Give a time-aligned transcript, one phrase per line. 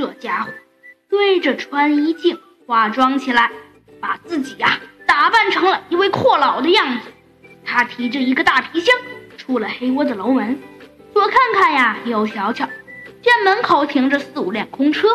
[0.00, 0.50] 这家伙
[1.10, 3.50] 对着穿衣镜化妆起来，
[4.00, 7.10] 把自己呀打扮成了一位阔佬的样子。
[7.66, 8.96] 他提着一个大皮箱
[9.36, 10.58] 出了黑窝的楼门，
[11.12, 12.66] 左看看呀，右瞧瞧，
[13.20, 15.06] 见门口停着四五辆空车，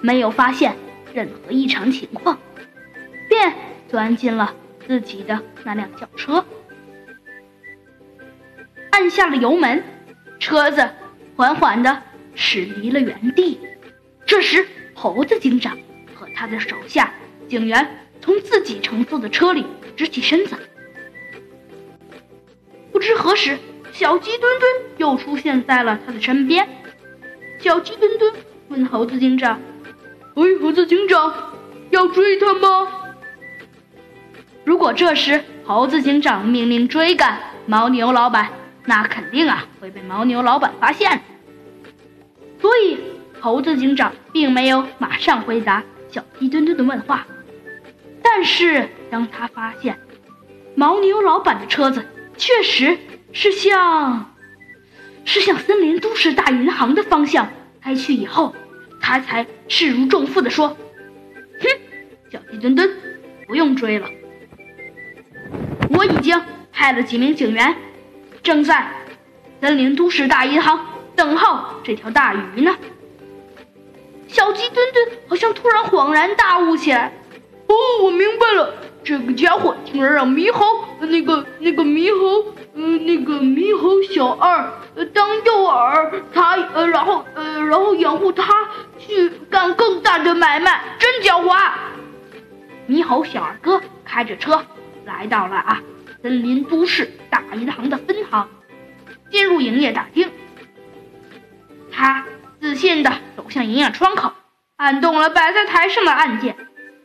[0.00, 0.74] 没有发现
[1.14, 2.36] 任何异常情况，
[3.28, 3.54] 便
[3.88, 4.52] 钻进了
[4.88, 6.44] 自己的那辆轿车，
[8.90, 9.84] 按下了油门，
[10.40, 10.90] 车子
[11.36, 12.02] 缓缓地
[12.34, 13.60] 驶离了原地。
[14.36, 15.78] 这时，猴子警长
[16.14, 17.10] 和他的手下
[17.48, 19.64] 警员从自己乘坐的车里
[19.96, 20.54] 直起身子。
[22.92, 23.58] 不知何时，
[23.94, 26.68] 小鸡墩墩又出现在了他的身边。
[27.60, 28.30] 小鸡墩墩
[28.68, 29.58] 问猴子警长
[30.36, 31.54] ：“喂，猴子警长，
[31.88, 32.88] 要追他吗？”
[34.64, 38.50] 如果这时猴子警长命令追赶牦牛老板，
[38.84, 41.22] 那肯定啊会被牦牛老板发现。
[42.60, 42.95] 所以。
[43.40, 45.82] 猴子警长并没有马上回答。
[46.08, 47.26] 小鸡墩墩的问话，
[48.22, 49.98] 但是当他发现
[50.76, 52.06] 牦牛老板的车子
[52.38, 52.96] 确实
[53.32, 54.34] 是向
[55.24, 57.50] 是向森林都市大银行的方向
[57.82, 58.54] 开去以后，
[59.00, 60.68] 他才势如重负地说
[61.60, 61.68] ：“哼，
[62.30, 62.88] 小鸡墩墩，
[63.46, 64.08] 不用追了，
[65.90, 66.40] 我已经
[66.72, 67.76] 派了几名警员，
[68.42, 68.90] 正在
[69.60, 72.74] 森林都市大银行等候这条大鱼呢。”
[74.36, 77.10] 小鸡墩墩好像突然恍然大悟起来，
[77.68, 91.70] 哦，我明白了，这个家伙竟然让猕猴那个那个猕猴，呃，那个猕猴小二呃当诱饵，他呃，然后呃，然后掩护他去干更大的买卖，真狡猾。
[92.86, 94.62] 猕猴小二哥开着车
[95.06, 95.82] 来到了啊
[96.20, 98.46] 森林都市大银行的分行，
[99.30, 100.30] 进入营业大厅，
[101.90, 102.22] 他
[102.60, 103.12] 自信的。
[103.36, 104.32] 走向营业窗口，
[104.76, 106.56] 按动了摆在台上的按键，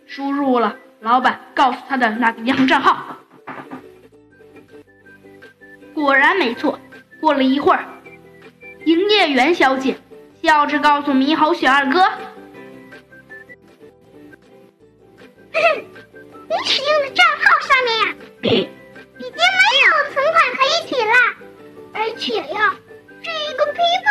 [0.07, 3.17] 输入了老板告诉他的那个银行账号。
[5.93, 6.79] 果然没错。
[7.19, 7.85] 过了一会儿，
[8.85, 9.95] 营业员小姐
[10.41, 11.99] 笑着告诉猕猴小二哥
[15.53, 18.15] ：“你使用的账号上面呀，
[19.19, 21.13] 已经没有存款可以取了，
[21.93, 22.73] 而且呀，
[23.21, 24.07] 这个披风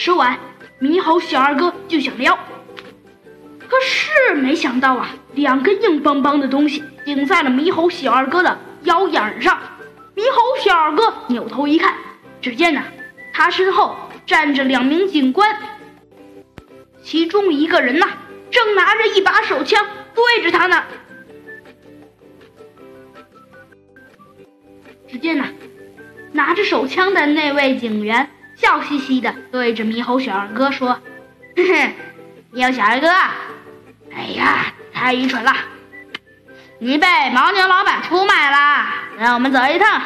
[0.00, 0.38] 说完，
[0.80, 2.34] 猕猴小二哥就想撩，
[3.58, 9.60] 可是没想到啊，两根硬邦邦的东西顶在了猕猴小二哥的腰眼上。
[10.16, 11.94] 猕猴小二哥扭头一看，
[12.40, 12.82] 只见呢。
[13.34, 13.94] 他身后
[14.24, 15.54] 站着两名警官，
[17.02, 18.08] 其中一个人呐，
[18.50, 20.82] 正拿着一把手枪对着他呢。
[25.06, 25.44] 只见呐，
[26.32, 31.00] 拿着手枪的那位警员笑嘻嘻的对着猕猴小二哥说
[31.56, 31.94] ：“嘿 嘿，
[32.52, 33.08] 猕猴小二哥，
[34.14, 35.54] 哎呀，太愚蠢了，
[36.78, 38.86] 你被牦牛老板出卖了，
[39.18, 40.02] 让我们走一趟。”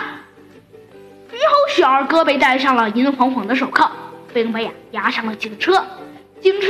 [1.32, 3.90] 猕猴小二哥被戴上了银晃晃的手铐，
[4.32, 5.84] 并被呀押上了警车。
[6.40, 6.68] 警车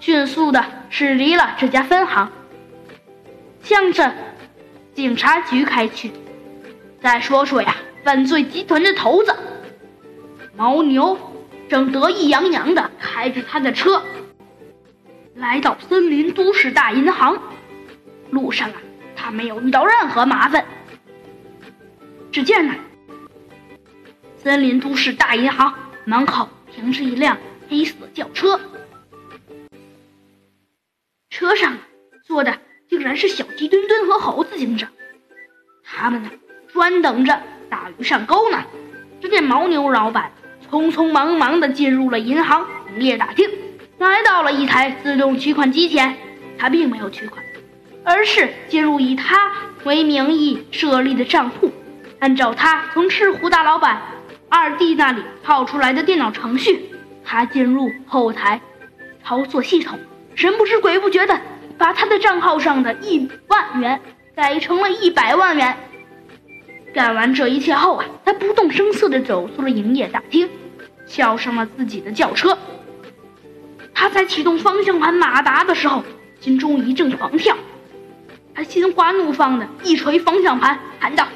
[0.00, 2.32] 迅速的驶离了这家分行，
[3.62, 4.12] 向着
[4.94, 6.10] 警察局开去。
[7.00, 9.36] 再说说呀，犯罪集团的头子
[10.56, 11.18] 牦牛，
[11.68, 14.02] 正得意洋洋的开着他的车，
[15.34, 17.42] 来到森林都市大银行。
[18.30, 18.76] 路上啊，
[19.16, 20.64] 他没有遇到任何麻烦。
[22.30, 22.74] 只见呢。
[24.36, 27.38] 森林都市大银行门口停着一辆
[27.68, 28.60] 黑色轿车，
[31.30, 31.78] 车上
[32.24, 34.90] 坐的竟然是小鸡墩墩和猴子警长，
[35.82, 36.30] 他们呢
[36.68, 37.40] 专等着
[37.70, 38.62] 大鱼上钩呢。
[39.22, 40.30] 只见牦牛老板
[40.70, 42.66] 匆匆忙忙地进入了银行
[42.96, 43.48] 营业大厅，
[43.98, 46.16] 来到了一台自动取款机前，
[46.58, 47.44] 他并没有取款，
[48.04, 49.52] 而是进入以他
[49.84, 51.72] 为名义设立的账户，
[52.18, 54.02] 按照他从赤狐大老板。
[54.48, 56.88] 二弟那里套出来的电脑程序，
[57.24, 58.60] 他进入后台
[59.24, 59.98] 操作系统，
[60.36, 61.40] 神不知鬼不觉的
[61.76, 64.00] 把他的账号上的一万元
[64.36, 65.76] 改成了一百万元。
[66.94, 70.48] 干完这一切后啊，他不动声色的走出了营业大厅，
[71.06, 72.56] 跳上了自己的轿车。
[73.94, 76.04] 他在启动方向盘马达的时候，
[76.40, 77.56] 心中一阵狂跳，
[78.54, 81.26] 他心花怒放的一捶方向盘，喊道。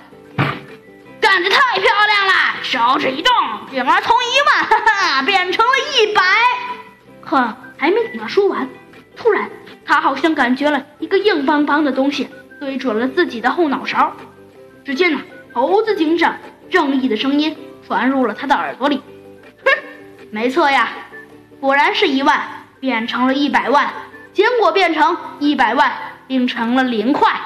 [1.20, 2.32] 干得太漂亮了！
[2.62, 3.32] 手指一动，
[3.70, 6.23] 竟然从一万哈哈 变成了一百。
[7.21, 7.37] 可
[7.76, 8.69] 还没等他说完，
[9.17, 9.50] 突然
[9.85, 12.29] 他好像感觉了一个硬邦邦的东西
[12.61, 14.12] 对准了自己的后脑勺。
[14.85, 15.21] 只见呢，
[15.53, 16.37] 猴子警长
[16.71, 17.56] 正义的声音
[17.87, 19.03] 传入了他的耳朵里：“哼，
[20.30, 20.90] 没错呀，
[21.60, 23.92] 果然是一万变成了一百万，
[24.34, 25.90] 结果变成一百万
[26.26, 27.40] 变成了零块。”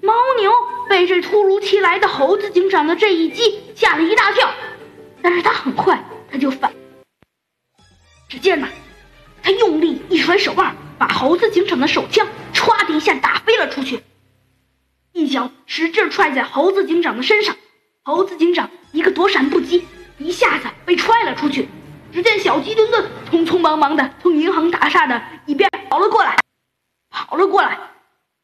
[0.00, 0.50] 牦牛
[0.88, 4.50] 被这突如其来的猴子警长的这一击吓了一大跳，
[5.20, 6.72] 但是他很快他就反。
[8.28, 8.68] 只见呐，
[9.42, 14.02] 他用力一甩手腕，把猴子警长的手枪歘的一下打飞了出去，
[15.12, 17.56] 一脚使劲踹在猴子警长的身上，
[18.02, 19.84] 猴子警长一个躲闪不及，
[20.20, 21.68] 一下子被踹了出去。
[22.12, 26.36] 只见小鸡墩墩匆匆忙忙的从银行大厦的一边跑了过来，
[27.10, 27.78] 跑了过来。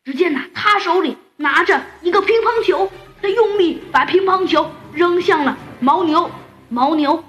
[0.05, 2.91] 只见呐，他手里拿着一个乒乓球，
[3.21, 6.31] 他用力把乒乓球扔向了牦牛，
[6.71, 7.25] 牦牛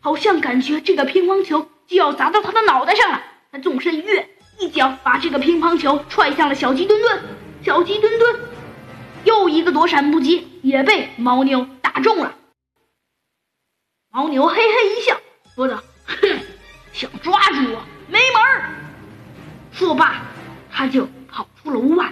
[0.00, 3.20] 好像感觉这个乒乓球就要砸到他的脑袋上了，
[3.50, 4.28] 他纵身一跃，
[4.60, 7.20] 一脚把这个乒乓球踹向了小鸡墩墩，
[7.64, 8.36] 小鸡墩墩
[9.24, 12.32] 又一个躲闪不及，也被牦牛打中了。
[14.12, 15.20] 牦牛嘿嘿一笑，
[15.54, 16.40] 说道：“哼，
[16.92, 18.70] 想抓住我没门儿！”
[19.72, 20.22] 说罢，
[20.70, 21.08] 他就。
[21.30, 22.10] 跑出了屋外。